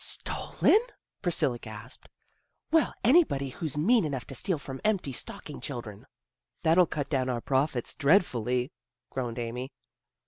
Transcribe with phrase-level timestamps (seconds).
[0.03, 0.79] "Stolen!"
[1.21, 2.09] Priscilla gasped."
[2.71, 6.07] Well, any body who's mean enough to steal from empty stocking children!
[6.63, 8.71] ""That'll cut down our profits dreadfully,"
[9.11, 9.71] groaned Amy.